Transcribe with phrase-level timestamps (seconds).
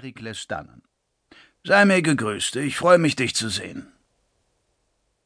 [0.00, 0.80] Perikles Dannen.
[1.62, 3.88] Sei mir gegrüßt, ich freue mich, dich zu sehen.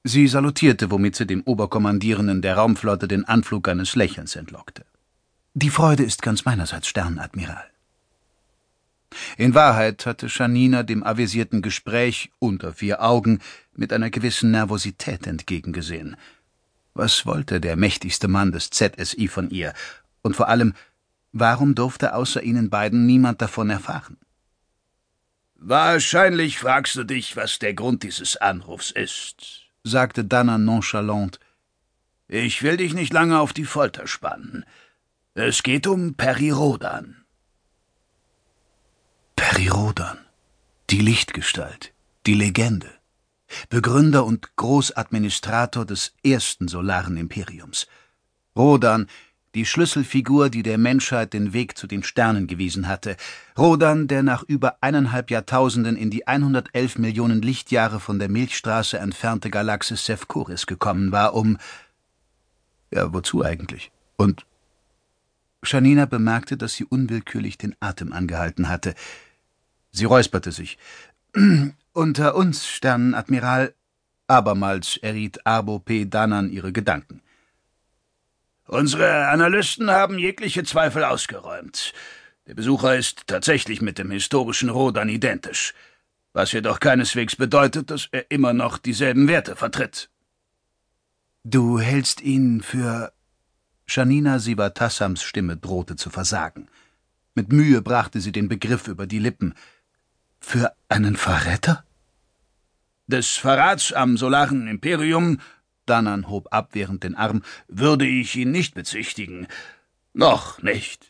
[0.02, 4.84] Sie salutierte, womit sie dem Oberkommandierenden der Raumflotte den Anflug eines Lächelns entlockte.
[5.54, 7.70] Die Freude ist ganz meinerseits, Sternadmiral.
[9.36, 13.38] In Wahrheit hatte Janina dem avisierten Gespräch unter vier Augen
[13.76, 16.16] mit einer gewissen Nervosität entgegengesehen.
[16.94, 19.72] Was wollte der mächtigste Mann des ZSI von ihr?
[20.22, 20.74] Und vor allem,
[21.30, 24.16] warum durfte außer ihnen beiden niemand davon erfahren?
[25.66, 31.40] Wahrscheinlich fragst du dich, was der Grund dieses Anrufs ist, sagte Danner nonchalant.
[32.28, 34.66] Ich will dich nicht lange auf die Folter spannen.
[35.32, 37.24] Es geht um Perirodan.
[39.36, 40.18] Perirodan,
[40.90, 41.94] die Lichtgestalt,
[42.26, 42.90] die Legende,
[43.70, 47.86] Begründer und Großadministrator des ersten solaren Imperiums.
[48.54, 49.08] Rodan,
[49.54, 53.16] die Schlüsselfigur, die der Menschheit den Weg zu den Sternen gewiesen hatte.
[53.56, 59.50] Rodan, der nach über eineinhalb Jahrtausenden in die 111 Millionen Lichtjahre von der Milchstraße entfernte
[59.50, 61.58] Galaxis Sephcoris gekommen war, um.
[62.90, 63.90] Ja, wozu eigentlich?
[64.16, 64.44] Und.
[65.64, 68.94] Janina bemerkte, dass sie unwillkürlich den Atem angehalten hatte.
[69.92, 70.76] Sie räusperte sich.
[71.92, 73.74] Unter uns, Sternenadmiral.
[74.26, 76.06] Abermals erriet Arbo P.
[76.06, 77.20] Danan ihre Gedanken.
[78.66, 81.92] Unsere Analysten haben jegliche Zweifel ausgeräumt.
[82.46, 85.74] Der Besucher ist tatsächlich mit dem historischen Rodan identisch,
[86.32, 90.10] was jedoch keineswegs bedeutet, dass er immer noch dieselben Werte vertritt.
[91.44, 93.12] Du hältst ihn für.
[93.86, 96.68] Janina Sivatassams Stimme drohte zu versagen.
[97.34, 99.54] Mit Mühe brachte sie den Begriff über die Lippen.
[100.40, 101.84] Für einen Verräter?
[103.06, 105.38] Des Verrats am Solaren Imperium
[105.86, 107.42] Dannan hob abwehrend den Arm.
[107.68, 109.46] Würde ich ihn nicht bezichtigen.
[110.12, 111.06] Noch nicht.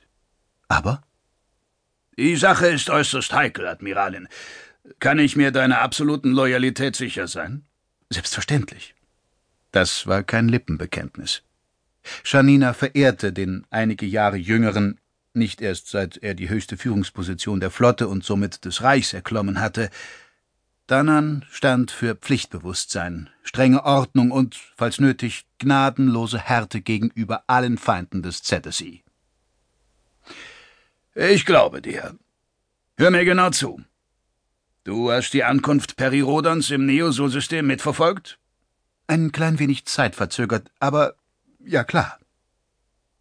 [0.68, 1.02] Aber?
[2.16, 4.28] Die Sache ist äußerst heikel, Admiralin.
[4.98, 7.64] Kann ich mir deiner absoluten Loyalität sicher sein?
[8.10, 8.94] Selbstverständlich.
[9.72, 11.42] Das war kein Lippenbekenntnis.
[12.24, 15.00] Janina verehrte den einige Jahre jüngeren,
[15.32, 19.90] nicht erst seit er die höchste Führungsposition der Flotte und somit des Reichs erklommen hatte,
[20.86, 28.42] Danan stand für Pflichtbewusstsein, strenge Ordnung und, falls nötig, gnadenlose Härte gegenüber allen Feinden des
[28.42, 29.02] ZSI.
[31.14, 32.18] Ich glaube dir.
[32.98, 33.80] Hör mir genau zu.
[34.84, 38.38] Du hast die Ankunft Perirodans im Neosol-System mitverfolgt?
[39.06, 41.14] Ein klein wenig zeitverzögert, aber
[41.64, 42.18] ja klar.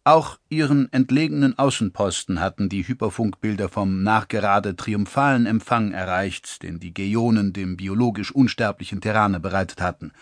[0.06, 7.54] Auch ihren entlegenen Außenposten hatten die Hyperfunkbilder vom nachgerade triumphalen Empfang erreicht, den die Geonen
[7.54, 10.12] dem biologisch unsterblichen Terraner bereitet hatten.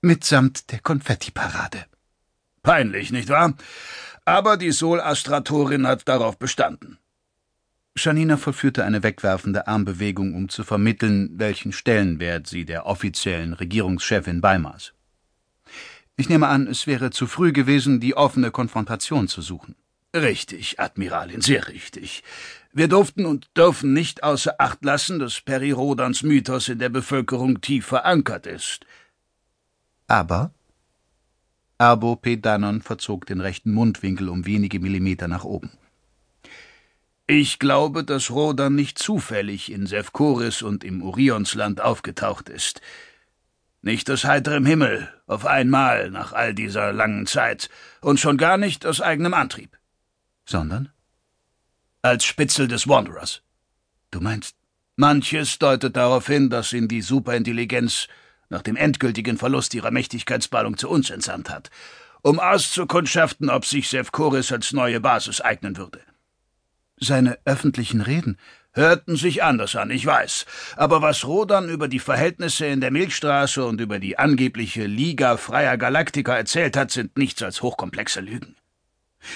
[0.00, 1.84] Mitsamt der Konfettiparade.
[2.62, 3.54] Peinlich, nicht wahr?
[4.24, 6.98] Aber die Sol-Astratorin hat darauf bestanden.
[7.94, 14.94] Janina vollführte eine wegwerfende Armbewegung, um zu vermitteln, welchen Stellenwert sie der offiziellen Regierungschefin beimaß.
[16.16, 19.74] Ich nehme an, es wäre zu früh gewesen, die offene Konfrontation zu suchen.
[20.14, 22.22] Richtig, Admiralin, sehr richtig.
[22.72, 27.86] Wir durften und dürfen nicht außer Acht lassen, dass Perirodans Mythos in der Bevölkerung tief
[27.86, 28.84] verankert ist.
[30.06, 30.52] Aber?
[31.78, 32.36] Arbo P.
[32.36, 35.70] Danon verzog den rechten Mundwinkel um wenige Millimeter nach oben.
[37.26, 42.82] Ich glaube, dass Rodan nicht zufällig in Sevkoris und im Orionsland aufgetaucht ist.
[43.84, 47.68] Nicht aus heiterem Himmel, auf einmal, nach all dieser langen Zeit,
[48.00, 49.76] und schon gar nicht aus eigenem Antrieb.
[50.44, 50.90] Sondern?
[52.00, 53.42] Als Spitzel des Wanderers.
[54.12, 54.56] Du meinst?
[54.94, 58.06] Manches deutet darauf hin, dass ihn die Superintelligenz
[58.50, 61.70] nach dem endgültigen Verlust ihrer Mächtigkeitsballung zu uns entsandt hat,
[62.22, 66.00] um auszukundschaften, ob sich Sevkoris als neue Basis eignen würde.
[67.00, 68.38] Seine öffentlichen Reden
[68.72, 70.46] hörten sich anders an, ich weiß.
[70.76, 75.76] Aber was Rodan über die Verhältnisse in der Milchstraße und über die angebliche Liga freier
[75.76, 78.56] Galaktiker erzählt hat, sind nichts als hochkomplexe Lügen.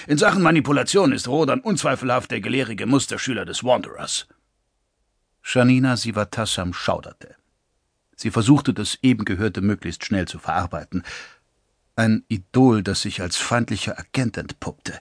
[0.07, 4.27] In Sachen Manipulation ist Rodan unzweifelhaft der gelehrige Musterschüler des Wanderers.
[5.43, 7.35] Janina Sivatassam schauderte.
[8.15, 11.03] Sie versuchte, das eben Gehörte möglichst schnell zu verarbeiten.
[11.95, 14.99] Ein Idol, das sich als feindlicher Agent entpuppte.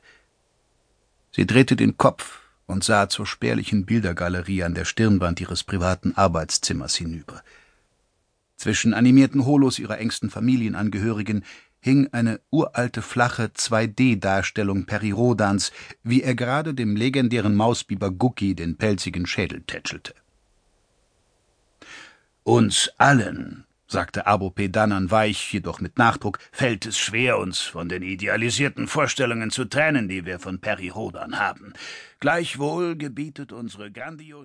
[1.33, 6.97] Sie drehte den Kopf, und sah zur spärlichen Bildergalerie an der Stirnwand ihres privaten Arbeitszimmers
[6.97, 7.43] hinüber.
[8.57, 11.45] Zwischen animierten Holos ihrer engsten Familienangehörigen
[11.81, 15.73] hing eine uralte flache 2D-Darstellung Perirodans,
[16.03, 20.15] wie er gerade dem legendären Mausbiber Gucki den pelzigen Schädel tätschelte.
[22.43, 28.03] Uns allen sagte Abu Pedanan weich, jedoch mit Nachdruck, fällt es schwer, uns von den
[28.03, 31.73] idealisierten Vorstellungen zu trennen, die wir von Perirodan haben.
[32.21, 34.37] Gleichwohl gebietet unsere grandiose